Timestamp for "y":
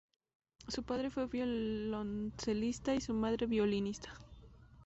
2.95-3.01